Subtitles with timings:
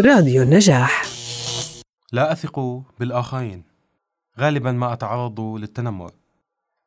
[0.00, 1.02] راديو النجاح.
[2.12, 3.64] لا أثق بالآخرين.
[4.38, 6.12] غالبا ما أتعرض للتنمر.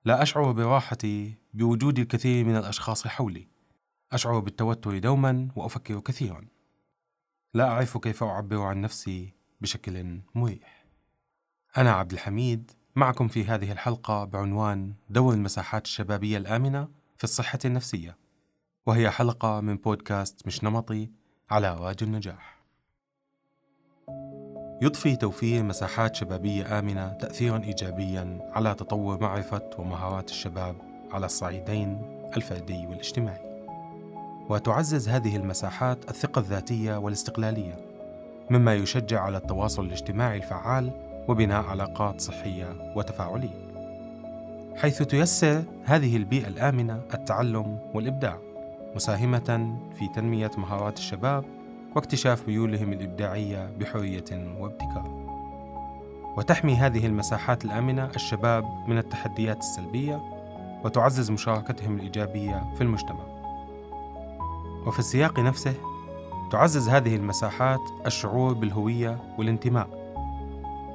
[0.05, 3.47] لا أشعر براحتي بوجود الكثير من الأشخاص حولي.
[4.11, 6.45] أشعر بالتوتر دوما وأفكر كثيرا.
[7.53, 10.85] لا أعرف كيف أعبر عن نفسي بشكل مريح.
[11.77, 12.71] أنا عبد الحميد.
[12.95, 16.87] معكم في هذه الحلقة بعنوان دور المساحات الشبابية الآمنة
[17.17, 18.17] في الصحة النفسية.
[18.85, 21.09] وهي حلقة من بودكاست مش نمطي
[21.49, 22.58] على راديو النجاح.
[24.81, 30.75] يضفي توفير مساحات شبابية آمنة تأثيرا إيجابيا على تطور معرفة ومهارات الشباب
[31.11, 32.01] على الصعيدين
[32.37, 33.65] الفردي والاجتماعي.
[34.49, 37.75] وتعزز هذه المساحات الثقة الذاتية والاستقلالية
[38.49, 40.91] مما يشجع على التواصل الاجتماعي الفعال
[41.27, 43.69] وبناء علاقات صحية وتفاعلية.
[44.75, 48.37] حيث تيسر هذه البيئة الآمنة التعلم والإبداع
[48.95, 51.58] مساهمة في تنمية مهارات الشباب
[51.95, 55.29] واكتشاف ميولهم الإبداعية بحرية وابتكار.
[56.37, 60.21] وتحمي هذه المساحات الآمنة الشباب من التحديات السلبية
[60.83, 63.23] وتعزز مشاركتهم الإيجابية في المجتمع.
[64.85, 65.73] وفي السياق نفسه
[66.51, 69.99] تعزز هذه المساحات الشعور بالهوية والانتماء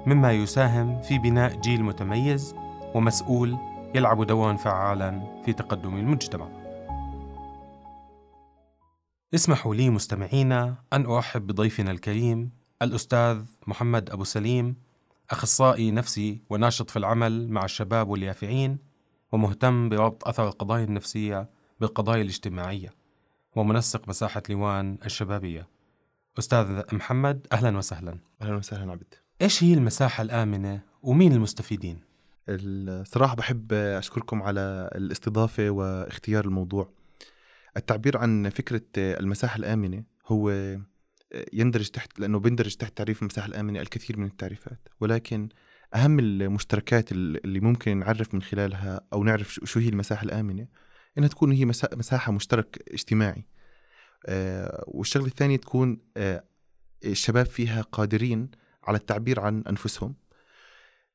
[0.06, 2.54] مما يساهم في بناء جيل متميز
[2.94, 3.56] ومسؤول
[3.94, 6.63] يلعب دورا فعالا في تقدم المجتمع.
[9.34, 12.50] اسمحوا لي مستمعينا أن أرحب بضيفنا الكريم
[12.82, 14.76] الأستاذ محمد أبو سليم
[15.30, 18.78] أخصائي نفسي وناشط في العمل مع الشباب واليافعين
[19.32, 21.48] ومهتم بربط أثر القضايا النفسية
[21.80, 22.94] بالقضايا الاجتماعية
[23.56, 25.68] ومنسق مساحة لوان الشبابية.
[26.38, 28.18] أستاذ محمد أهلا وسهلا.
[28.42, 29.14] أهلا وسهلا عبد.
[29.42, 31.98] إيش هي المساحة الآمنة ومين المستفيدين؟
[32.48, 36.88] الصراحة بحب أشكركم على الاستضافة واختيار الموضوع.
[37.76, 40.76] التعبير عن فكرة المساحة الآمنة هو
[41.52, 44.88] يندرج تحت لأنه بيندرج تحت تعريف المساحة الآمنة الكثير من التعريفات.
[45.00, 45.48] ولكن
[45.94, 50.66] أهم المشتركات اللي ممكن نعرف من خلالها أو نعرف شو هي المساحة الآمنة
[51.18, 53.46] إنها تكون هي مساحة مشترك اجتماعي.
[54.26, 56.44] آه، والشغلة الثانية تكون آه،
[57.04, 58.50] الشباب فيها قادرين
[58.84, 60.14] على التعبير عن أنفسهم.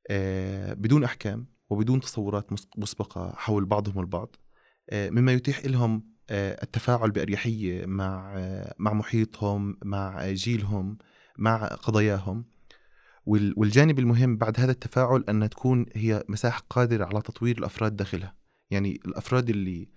[0.09, 4.35] آه، بدون أحكام وبدون تصورات مسبقة حول بعضهم البعض.
[4.93, 8.33] مما يتيح لهم التفاعل بأريحية مع
[8.79, 10.97] مع محيطهم مع جيلهم
[11.37, 12.45] مع قضاياهم.
[13.25, 18.35] والجانب المهم بعد هذا التفاعل أن تكون هي مساحة قادرة على تطوير الأفراد داخلها.
[18.71, 19.89] يعني الأفراد اللي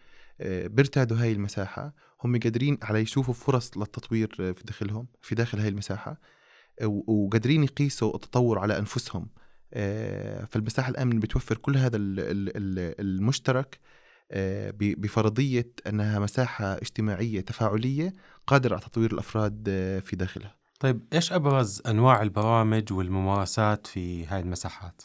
[0.44, 1.94] بيرتادوا هاي المساحة
[2.24, 6.20] هم قادرين على يشوفوا فرص للتطوير في داخلهم في داخل هاي المساحة
[6.84, 9.28] وقادرين يقيسوا التطور على أنفسهم.
[10.48, 11.96] فالمساحة الآمنة بتوفر كل هذا
[13.00, 13.80] المشترك
[14.32, 18.14] آه، بفرضية أنها مساحة اجتماعية تفاعلية
[18.46, 24.40] قادرة على تطوير الأفراد آه، في داخلها طيب إيش أبرز أنواع البرامج والممارسات في هاي
[24.40, 25.02] المساحات؟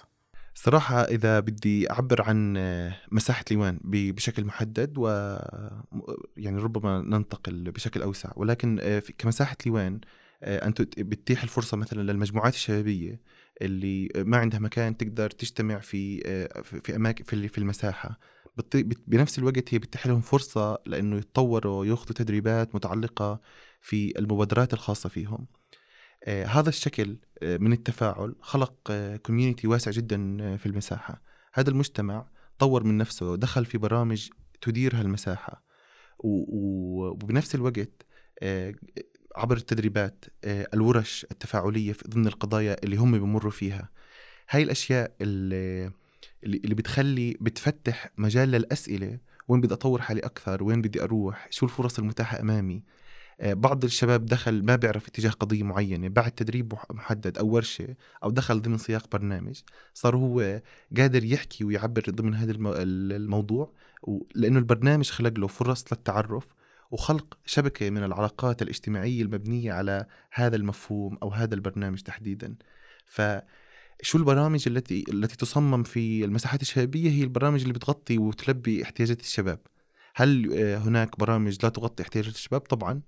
[0.53, 5.07] صراحة إذا بدي أعبر عن آه، مساحة ليوان بشكل محدد و
[6.37, 9.99] يعني ربما ننتقل بشكل أوسع ولكن كمساحة ليوان
[10.43, 13.21] أنت بتتيح الفرصة مثلا للمجموعات الشبابية
[13.61, 16.21] اللي ما عندها مكان تقدر تجتمع في
[16.63, 18.19] في أماكن في المساحة.
[19.07, 23.41] بنفس الوقت هي بتتيح لهم فرصة لأنه يتطوروا ويأخذوا تدريبات متعلقة
[23.81, 25.47] في المبادرات الخاصة فيهم.
[26.23, 31.21] آه هذا الشكل آه من التفاعل خلق آه community واسع جدا آه، في المساحة.
[31.53, 32.29] هذا المجتمع
[32.59, 34.29] طور من نفسه ودخل في برامج
[34.61, 35.63] تدير هالمساحة.
[36.19, 38.05] وبنفس الوقت
[38.41, 38.73] آه،
[39.37, 43.89] عبر التدريبات آه، الورش التفاعلية ضمن القضايا اللي هم بمروا فيها.
[44.49, 45.91] هاي الأشياء اللي
[46.43, 49.17] اللي, بتخلي بتفتح مجال للأسئلة
[49.47, 52.83] وين بدي أطور حالي أكثر وين بدي أروح شو الفرص المتاحة أمامي.
[53.41, 58.31] آه، بعض الشباب دخل ما بيعرف اتجاه قضية معينة بعد تدريب محدد أو ورشة أو
[58.31, 59.61] دخل ضمن سياق برنامج.
[59.93, 60.61] صار هو
[60.97, 63.71] قادر يحكي ويعبر ضمن هذا الموضوع
[64.35, 66.47] لأنه البرنامج خلق له فرص للتعرف
[66.91, 72.55] وخلق شبكة من العلاقات الاجتماعية المبنية على هذا المفهوم أو هذا البرنامج تحديدا.
[73.05, 73.21] ف
[74.01, 79.59] شو البرامج التي التي تصمم في المساحات الشبابية هي البرامج اللي بتغطي وتلبي احتياجات الشباب.
[80.15, 83.01] هل آه، هناك برامج لا تغطي احتياجات الشباب؟ طبعا.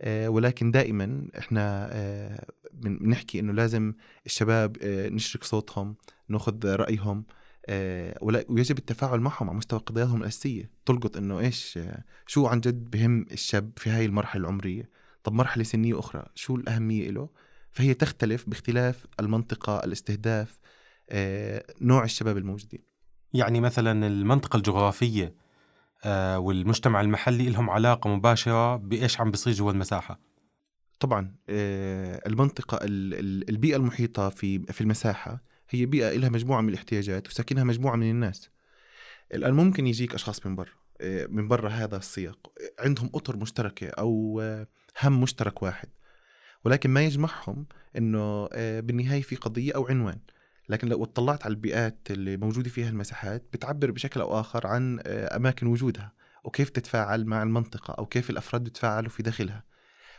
[0.00, 3.92] آه، ولكن دائما إحنا آه، بنحكي إنه لازم
[4.26, 5.96] الشباب نشرك صوتهم
[6.28, 7.24] ناخذ رأيهم
[8.48, 10.70] ويجب التفاعل معهم على مستوى قضاياهم الأساسية.
[10.86, 11.78] تلقط إنه إيش
[12.26, 14.90] شو عن جد بهم الشاب في هاي المرحلة العمرية؟
[15.24, 17.28] طب مرحلة سنية أخرى شو الأهمية له؟
[17.72, 20.58] فهي تختلف باختلاف المنطقة الاستهداف
[21.10, 22.80] آه، نوع الشباب الموجودين.
[23.32, 25.34] يعني مثلا المنطقة الجغرافية
[26.04, 30.20] آه، والمجتمع المحلي لهم علاقة مباشرة بإيش عم بيصير جوا المساحة.
[31.00, 37.64] طبعا آه، المنطقة البيئة المحيطة في في المساحة هي بيئة لها مجموعة من الاحتياجات وساكنها
[37.64, 38.50] مجموعة من الناس.
[39.34, 40.70] الآن ممكن يجيك أشخاص من برا
[41.00, 42.52] آه، من برا هذا السياق.
[42.78, 44.66] عندهم أطر مشتركة أو آه،
[45.02, 45.88] هم مشترك واحد.
[46.64, 47.66] ولكن ما يجمعهم
[47.96, 48.46] إنه
[48.80, 50.18] بالنهاية في قضية أو عنوان.
[50.68, 55.66] لكن لو اطلعت على البيئات اللي موجودة فيها المساحات بتعبر بشكل أو آخر عن أماكن
[55.66, 56.12] وجودها
[56.44, 59.64] وكيف تتفاعل مع المنطقة أو كيف الأفراد بتفاعلوا في داخلها.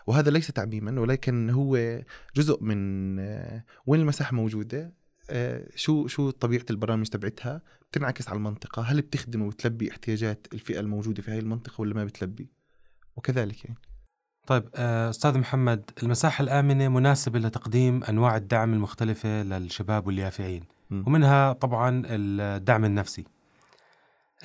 [0.10, 2.02] وهذا ليس تعميما ولكن هو
[2.36, 4.92] جزء من آه، وين المساحة موجودة آه،
[5.76, 7.62] شو شو طبيعة البرامج تبعتها؟
[7.92, 8.82] بتنعكس على المنطقة.
[8.82, 12.50] هل بتخدم وتلبي احتياجات الفئة الموجودة في هذه المنطقة ولا ما بتلبي؟
[13.16, 13.78] وكذلك يعني.
[14.48, 21.04] طيب آه، أستاذ محمد المساحة الآمنة مناسبة لتقديم أنواع الدعم المختلفة للشباب واليافعين م.
[21.08, 23.26] ومنها طبعا الدعم النفسي.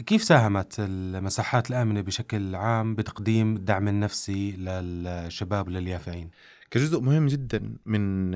[0.07, 6.31] كيف ساهمت المساحات الآمنة بشكل عام بتقديم الدعم النفسي للشباب ولليافعين؟
[6.75, 8.31] كجزء مهم جدا من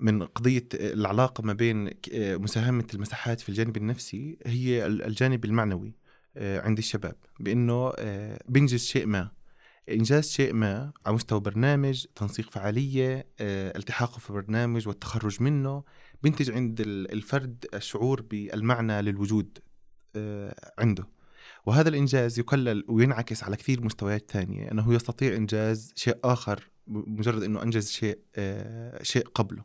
[0.00, 5.94] من قضية العلاقة ما بين مساهمة المساحات في الجانب النفسي هي الجانب المعنوي
[6.36, 7.14] عند الشباب.
[7.40, 7.92] بأنه
[8.48, 9.30] بينجز شيء ما.
[9.90, 15.84] إنجاز شيء ما على مستوى برنامج تنسيق فعالية التحاقه في برنامج والتخرج منه
[16.22, 19.58] بينتج عند الفرد الشعور بالمعنى للوجود
[20.16, 21.08] آه، عنده.
[21.66, 24.70] وهذا الإنجاز يكلل وينعكس على كثير مستويات ثانية.
[24.72, 29.64] أنه يستطيع إنجاز شيء آخر مجرد أنه أنجز شيء آه، شيء قبله.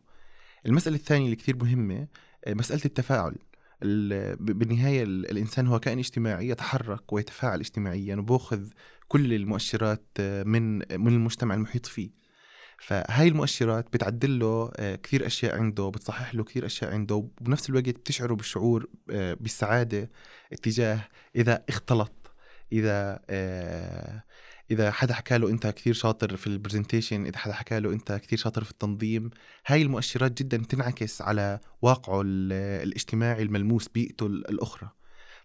[0.65, 2.07] المسألة الثانية اللي كثير مهمة
[2.45, 3.35] آه، مسألة التفاعل.
[4.39, 8.67] بالنهاية الإنسان هو كائن اجتماعي يتحرك ويتفاعل اجتماعيا وبأخذ
[9.07, 10.05] كل المؤشرات
[10.45, 12.21] من من المجتمع المحيط فيه.
[12.81, 17.89] فهاي المؤشرات بتعدل له آه، كثير أشياء عنده بتصحح له كثير أشياء عنده وبنفس الوقت
[17.89, 20.09] بتشعره بالشعور آه، بالسعادة
[20.53, 22.31] اتجاه إذا اختلط
[22.73, 24.23] آه،
[24.71, 28.39] إذا حدا حكى له أنت كثير شاطر في البرزنتيشن إذا حدا حكى له أنت كثير
[28.39, 29.29] شاطر في التنظيم
[29.67, 34.89] هاي المؤشرات جدا تنعكس على واقعه الاجتماعي الملموس بيئته الأخرى.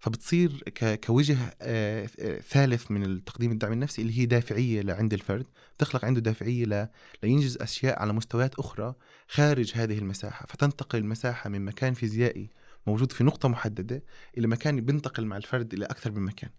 [0.01, 0.63] فبتصير
[1.05, 2.07] كوجه آه،
[2.49, 5.47] ثالث من التقديم الدعم النفسي اللي هي دافعية لعند الفرد
[5.77, 6.91] بتخلق عنده دافعية
[7.23, 8.95] لينجز أشياء على مستويات أخرى
[9.29, 10.47] خارج هذه المساحة.
[10.49, 12.51] فتنتقل المساحة من مكان فيزيائي
[12.87, 14.03] موجود في نقطة محددة
[14.39, 16.51] إلى مكان بينتقل مع الفرد إلى أكثر من مكان.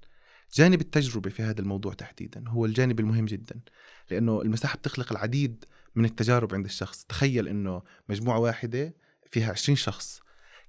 [0.54, 3.60] جانب التجربة في هذا الموضوع تحديدا هو الجانب المهم جدا
[4.12, 5.66] لأنه المساحة بتخلق العديد
[5.98, 7.06] من التجارب عند الشخص.
[7.10, 8.94] تخيل إنه مجموعة واحدة
[9.32, 10.22] فيها 20 شخص.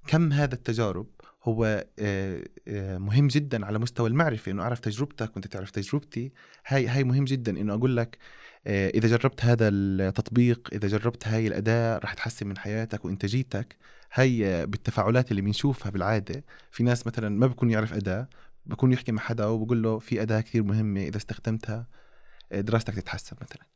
[0.06, 1.06] كم هذا التجارب
[1.44, 6.32] هو آه، آه، مهم جدا على مستوى المعرفة؟ إنه أعرف تجربتك وأنت تعرف تجربتي.
[6.66, 7.60] هاي هاي مهم جدا.
[7.60, 8.18] إنه أقول لك
[8.66, 13.76] آه، إذا جربت هذا التطبيق إذا جربت هاي الأداة رح تحسن من حياتك وإنتاجيتك.
[14.12, 16.44] هاي بالتفاعلات اللي بنشوفها بالعادة.
[16.70, 18.28] في ناس مثلا ما بكون يعرف أداة
[18.68, 21.86] بكون يحكي مع حدا وبقول له في أداة كثير مهمة إذا استخدمتها
[22.52, 23.66] دراستك تتحسن مثلا.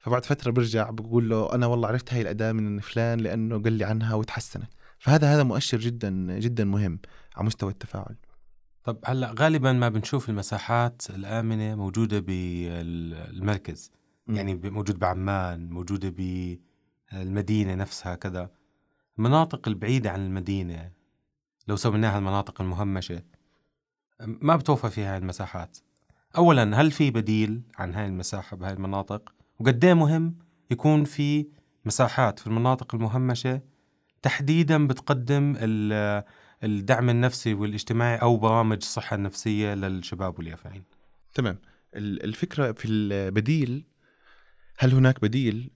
[0.00, 3.84] فبعد فترة برجع بقول له أنا والله عرفت هاي الأداة من فلان لأنه قال لي
[3.84, 4.68] عنها وتحسنت.
[4.98, 6.98] فهذا هذا مؤشر جدا جدا مهم
[7.36, 8.16] على مستوى التفاعل.
[8.84, 13.92] طب هلأ غالبا ما بنشوف المساحات الآمنة موجودة بالمركز.
[14.28, 16.08] يعني موجود بعمان موجودة
[17.12, 18.50] بالمدينة نفسها كذا.
[19.18, 20.90] المناطق البعيدة عن المدينة
[21.68, 23.22] لو سويناها المناطق المهمشة
[24.20, 25.78] ما بتوفى فيها المساحات.
[26.36, 30.34] اولا هل في بديل عن هاي المساحة بهاي المناطق؟ وقد مهم
[30.70, 31.46] يكون في
[31.84, 33.60] مساحات في المناطق المهمشة
[34.22, 35.54] تحديدا بتقدم
[36.64, 40.84] الدعم النفسي والاجتماعي أو برامج الصحه النفسيه للشباب واليافعين.
[41.34, 41.58] تمام.
[41.94, 43.84] الفكرة في البديل
[44.80, 45.70] هل هناك بديل؟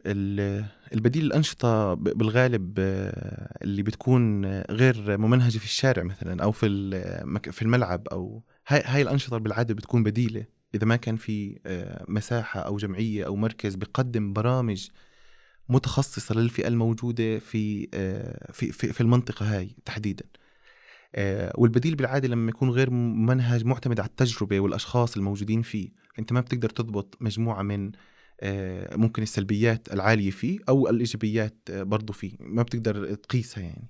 [0.93, 6.69] البديل الأنشطة بالغالب آه، اللي بتكون غير ممنهجة في الشارع مثلا أو في
[7.53, 10.45] في الملعب أو هاي هاي الأنشطة بالعادة بتكون بديلة.
[10.75, 14.89] إذا ما كان في آه، مساحة أو جمعية أو مركز بيقدم برامج
[15.69, 20.25] متخصصة للفئة الموجودة في آه، في في, في المنطقة هاي تحديدا.
[21.15, 25.89] آه، والبديل بالعادة لما يكون غير منهج معتمد على التجربة والأشخاص الموجودين فيه.
[26.19, 28.12] أنت ما بتقدر تضبط مجموعة من آه،
[28.97, 32.37] ممكن السلبيات العالية فيه أو الإيجابيات برضه فيه.
[32.41, 33.89] ما بتقدر تقيسها يعني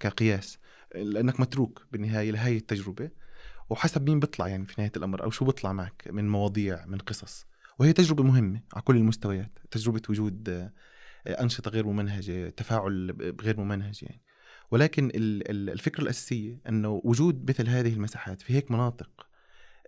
[0.00, 0.58] كقياس.
[0.94, 3.10] لأنك متروك بالنهاية لهي التجربة.
[3.70, 7.46] وحسب مين بيطلع يعني في نهاية الأمر أو شو بيطلع معك من مواضيع من قصص.
[7.78, 9.58] وهي تجربة مهمة على كل المستويات.
[9.70, 10.70] تجربة وجود
[11.26, 14.22] أنشطة غير ممنهجة تفاعل غير ممنهج يعني.
[14.70, 19.28] ولكن الفكرة الأساسية إنه وجود مثل هذه المساحات في هيك مناطق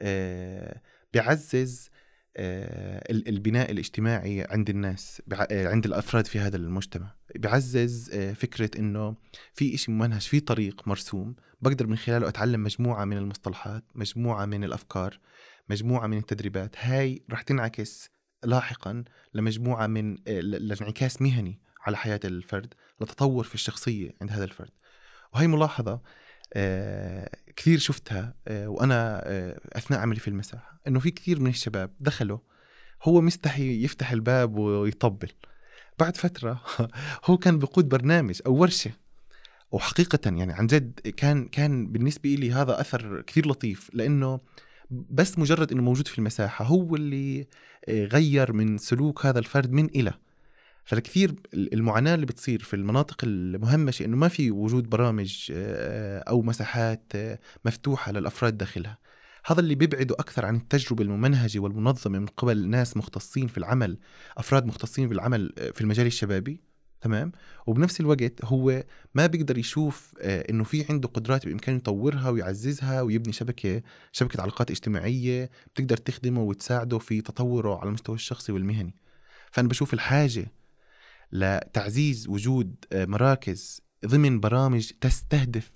[0.03, 0.81] آه،
[1.13, 1.90] بيعزز آه،
[2.37, 7.15] البناء الاجتماعي عند الناس آه، عند الأفراد في هذا المجتمع.
[7.37, 9.17] بيعزز فكرة إنه
[9.55, 14.65] في شيء ممنهج في طريق مرسوم بقدر من خلاله أتعلم مجموعة من المصطلحات مجموعة من
[14.65, 15.21] الأفكار
[15.69, 16.77] مجموعة من التدريبات.
[16.79, 18.11] هاي رح تنعكس
[18.45, 24.71] لاحقا لمجموعة من آه، لانعكاس مهني على حياة الفرد لتطور في الشخصية عند هذا الفرد.
[25.35, 26.01] وهي ملاحظة
[26.55, 29.23] آه، كثير شفتها وأنا
[29.73, 32.39] أثناء عملي في المساحة أنه في كثير من الشباب دخلوا
[33.03, 35.29] هو مستحي يفتح الباب ويطبل.
[35.99, 36.63] بعد فترة
[37.27, 38.91] هو كان بقود برنامج أو ورشة
[39.73, 44.41] وحقيقة يعني عن جد كان كان بالنسبة لي هذا أثر كثير لطيف لأنه
[44.91, 47.47] بس مجرد إنه موجود في المساحة هو اللي
[47.89, 50.15] آه، غير من سلوك هذا الفرد من إلى
[50.85, 55.53] فالكثير المعاناة اللي بتصير في المناطق المهمشة إنه ما في وجود برامج
[56.29, 57.13] أو مساحات
[57.65, 58.99] مفتوحة للأفراد داخلها.
[59.47, 63.99] هذا اللي بيبعده أكثر عن التجربة الممنهجه والمنظمة من قبل ناس مختصين في العمل
[64.37, 66.61] أفراد مختصين بالعمل في المجال الشبابي
[67.01, 67.33] تمام؟
[67.67, 68.85] وبنفس الوقت هو
[69.15, 73.83] ما بيقدر يشوف إنه في عنده قدرات بإمكانه يطورها ويعززها ويبني شبكة
[74.13, 78.95] شبكة علاقات اجتماعية بتقدر تخدمه وتساعده في تطوره على المستوى الشخصي والمهني.
[79.51, 80.53] فأنا بشوف الحاجة
[81.33, 85.71] لتعزيز وجود آه، مراكز ضمن برامج تستهدف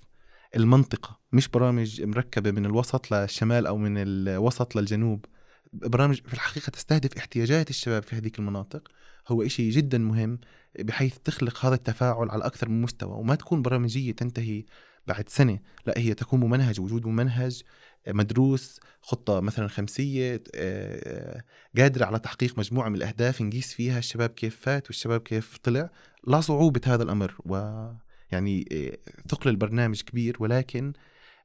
[0.55, 5.25] المنطقة مش برامج مركبة من الوسط للشمال أو من الوسط للجنوب.
[5.73, 8.87] برامج في الحقيقة تستهدف احتياجات الشباب في هذه المناطق.
[9.27, 10.39] هو إشي جدا مهم
[10.79, 14.65] بحيث تخلق هذا التفاعل على أكثر من مستوى وما تكون برامجية تنتهي
[15.07, 15.59] بعد سنة.
[15.85, 17.61] لا هي تكون ممنهج وجود ممنهج
[18.07, 21.43] مدروس خطة مثلا خمسية آه،
[21.77, 25.89] قادرة على تحقيق مجموعة من الأهداف نقيس فيها الشباب كيف فات والشباب كيف طلع
[26.27, 28.97] لا صعوبة هذا الأمر ويعني آه،
[29.29, 30.93] ثقل البرنامج كبير ولكن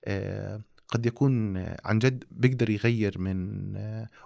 [0.04, 3.74] آه، قد يكون عن جد بيقدر يغير من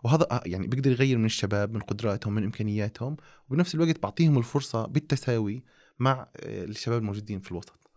[0.05, 3.17] وهذا يعني بيقدر يغير من الشباب من قدراتهم من إمكانياتهم
[3.49, 5.63] وبنفس الوقت بعطيهم الفرصة بالتساوي
[5.99, 7.91] مع الشباب الموجودين في الوسط.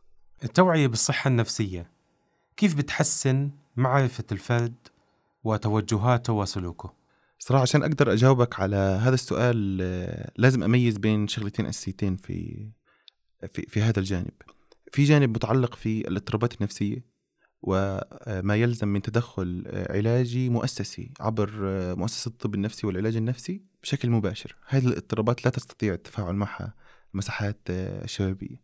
[0.44, 1.91] التوعية بالصحة النفسية
[2.58, 4.75] كيف بتحسن معرفه الفرد
[5.43, 6.93] وتوجهاته وسلوكه؟
[7.39, 9.77] صراحة عشان أقدر أجاوبك على هذا السؤال
[10.38, 12.67] لازم أميز بين شغلتين اساسيتين في
[13.53, 14.34] في في هذا الجانب.
[14.91, 17.05] في جانب متعلق في الاضطرابات النفسية
[17.62, 21.51] وما يلزم من تدخل علاجي مؤسسي عبر
[21.96, 26.74] مؤسسة الطب النفسي والعلاج النفسي بشكل مباشر هذه الاضطرابات لا تستطيع التفاعل معها
[27.13, 28.62] مساحات الشبابية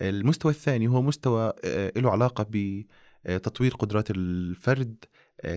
[0.00, 1.52] المستوى الثاني هو مستوى
[1.96, 2.42] له علاقة
[3.26, 5.04] بتطوير قدرات الفرد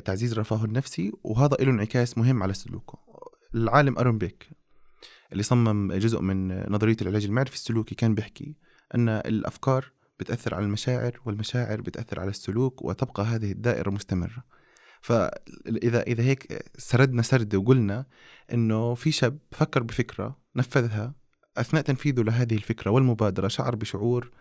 [0.06, 3.00] تعزيز رفاهه النفسي وهذا له انعكاس مهم على سلوكه.
[3.56, 4.50] العالم أرون بيك
[5.32, 8.56] اللي صمم جزء من نظرية العلاج المعرفي السلوكي كان بيحكي
[8.96, 14.44] أن الأفكار بتأثر على المشاعر والمشاعر بتأثر على السلوك وتبقى هذه الدائرة مستمرة.
[15.02, 18.06] فإذا إذا هيك سردنا سردة وقلنا
[18.54, 21.14] إنه في شاب فكر بفكرة نفذها
[21.58, 24.32] أثناء تنفيذه لهذه الفكرة والمبادرة شعر بشعور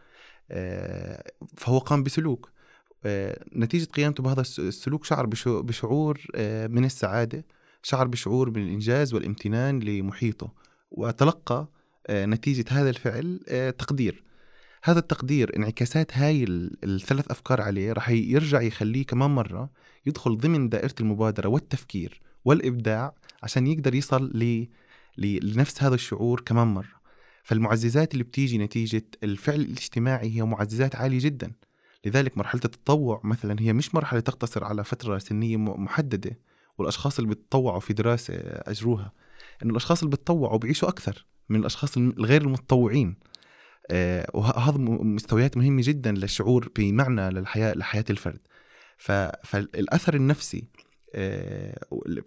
[0.51, 2.49] آه، فهو قام بسلوك.
[2.49, 2.56] آه،
[3.57, 7.45] نتيجة قيامته بهذا السلوك شعر بشعور آه، من السعادة
[7.83, 10.53] شعر بشعور من الإنجاز والامتنان لمحيطه
[10.91, 11.69] وتلقى
[12.11, 13.41] نتيجة هذا الفعل
[13.79, 14.25] تقدير.
[14.85, 16.45] هذا التقدير انعكاسات هاي
[16.85, 19.71] الثلاث أفكار عليه راح يرجع يخليه كمان مرة
[20.07, 24.67] يدخل ضمن دائرة المبادرة والتفكير والإبداع عشان يقدر يصل ل...
[25.19, 26.97] لنفس هذا الشعور كمان مرة.
[27.43, 31.53] فالمعززات اللي بتيجي نتيجة الفعل الاجتماعي هي معززات عالية جدا.
[32.07, 36.39] لذلك مرحلة التطوع مثلا هي مش مرحلة تقتصر على فترة سنية محددة
[36.79, 39.13] والأشخاص اللي بتطوعوا في دراسة أجروها
[39.63, 43.17] إنه الأشخاص اللي بتطوعوا بيعيشوا أكثر من الأشخاص الغير المتطوعين.
[43.91, 48.41] آه، وهذا مستويات مهمة جدا للشعور بمعنى للحياه لحياة الفرد.
[48.99, 50.69] فالأثر النفسي
[51.15, 51.79] آه،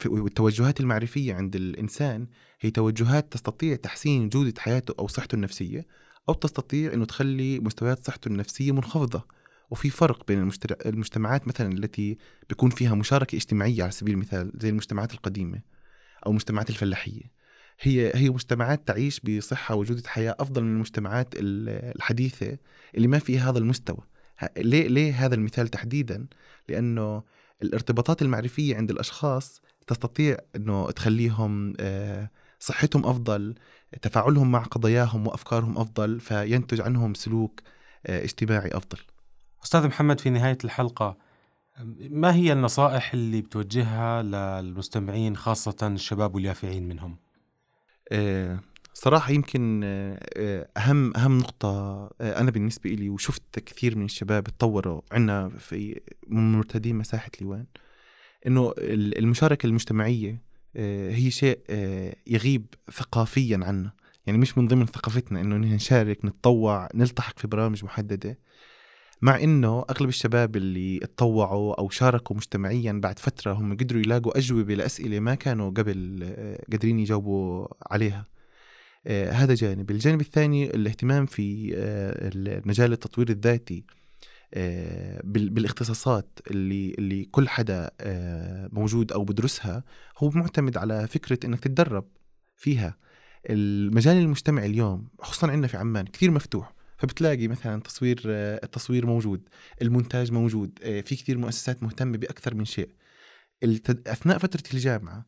[0.06, 2.28] والتوجهات المعرفية عند الإنسان
[2.62, 5.88] هي توجهات تستطيع تحسين جودة حياته أو صحته النفسية
[6.30, 9.39] أو تستطيع إنه تخلي مستويات صحته النفسية منخفضة.
[9.72, 10.52] وفي فرق بين
[10.86, 12.18] المجتمعات مثلا التي
[12.50, 15.62] بيكون فيها مشاركة اجتماعية على سبيل المثال زي المجتمعات القديمة
[16.26, 17.40] أو المجتمعات الفلاحية.
[17.82, 22.58] هي هي مجتمعات تعيش بصحة وجودة حياة أفضل من المجتمعات الحديثة
[22.96, 24.04] اللي ما فيها هذا المستوى.
[24.58, 26.28] ليه ليه هذا المثال تحديدا؟
[26.70, 27.24] لأنه
[27.64, 33.56] الارتباطات المعرفية عند الأشخاص تستطيع إنه تخليهم آه، صحتهم أفضل
[34.02, 37.62] تفاعلهم مع قضاياهم وأفكارهم أفضل فينتج عنهم سلوك
[38.06, 39.00] آه، اجتماعي أفضل.
[39.64, 41.18] أستاذ محمد في نهاية الحلقة
[42.10, 47.18] ما هي النصائح اللي بتوجهها للمستمعين خاصة الشباب واليافعين منهم؟
[48.12, 48.60] آه،
[48.94, 51.70] صراحة يمكن آه، أهم أهم نقطة
[52.22, 57.66] آه، أنا بالنسبة لي وشفت كثير من الشباب تطوروا عنا في مرتدين مساحة ليوان
[58.48, 60.50] إنه المشاركة المجتمعية
[61.10, 61.60] هي شيء
[62.28, 63.92] يغيب ثقافيا عنا.
[64.26, 68.38] يعني مش من ضمن ثقافتنا إنه نشارك نتطوع نلتحق في برامج محددة.
[69.22, 74.74] مع إنه أغلب الشباب اللي اتطوعوا أو شاركوا مجتمعيا بعد فترة هم قدروا يلاقوا أجوبة
[74.76, 78.26] لأسئلة ما كانوا قبل آه، قادرين يجاوبوا عليها.
[79.08, 79.92] آه، هذا جانب.
[79.92, 83.86] الجانب الثاني الاهتمام في آه، مجال التطوير الذاتي
[85.24, 87.92] بالاختصاصات اللي اللي كل حدا
[88.72, 89.84] موجود أو بدرسها
[90.18, 92.06] هو معتمد على فكرة إنك تتدرب
[92.56, 92.98] فيها.
[93.50, 96.79] المجال المجتمعي اليوم خصوصا عندنا في عمان كثير مفتوح.
[97.00, 99.50] فبتلاقي مثلا تصوير التصوير موجود
[99.82, 102.90] المونتاج موجود آه، في كثير مؤسسات مهتمة بأكثر من شيء.
[104.08, 105.26] أثناء فترة الجامعة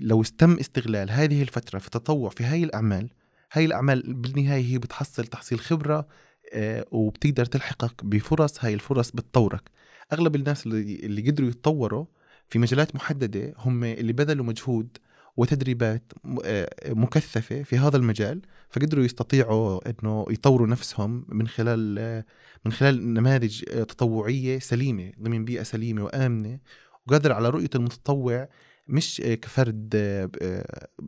[0.00, 3.10] لو تم استغلال هذه الفترة في التطوع في هاي الأعمال
[3.52, 6.08] هاي الأعمال بالنهاية هي بتحصل تحصيل خبرة
[6.52, 9.70] آه، وبتقدر تلحقك بفرص هاي الفرص بتطورك.
[10.12, 12.06] أغلب الناس اللي قدروا يتطوروا
[12.48, 14.98] في مجالات محددة هم اللي بذلوا مجهود
[15.36, 16.12] وتدريبات
[16.44, 22.24] آه، مكثفة في هذا المجال فقدروا يستطيعوا إنه يطوروا نفسهم من خلال آه،
[22.64, 26.58] من خلال نماذج آه، تطوعية سليمة ضمن بيئة سليمة وآمنة
[27.06, 28.48] وقادر على رؤية المتطوع
[28.88, 29.96] مش كفرد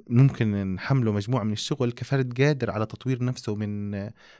[0.06, 3.90] ممكن نحمله مجموعة من الشغل كفرد قادر على تطوير نفسه من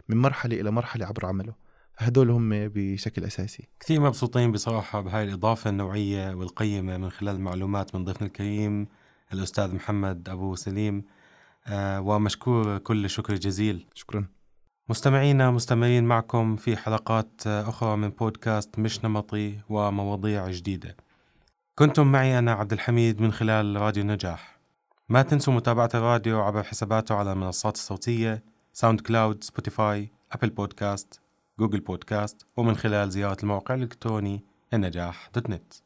[0.09, 1.55] من مرحلة إلى مرحلة عبر عمله.
[1.99, 3.69] هدول هم بشكل أساسي.
[3.81, 8.87] كثير مبسوطين بصراحة بهاي الإضافة النوعية والقيمة من خلال المعلومات من ضيفنا الكريم.
[9.35, 11.05] الأستاذ محمد أبو سليم
[11.67, 13.87] آه، ومشكور كل شكر جزيل.
[13.95, 14.27] شكرا.
[14.89, 20.97] مستمعينا مستمرين معكم في حلقات أخرى من بودكاست مش نمطي ومواضيع جديدة.
[21.79, 24.59] كنتم معي أنا عبد الحميد من خلال راديو نجاح.
[25.09, 31.21] ما تنسوا متابعة الراديو عبر حساباته على المنصات الصوتية SoundCloud Spotify Apple Podcast
[31.59, 35.84] Google Podcast ومن خلال زيارة الموقع الإلكتروني النجاح dot net.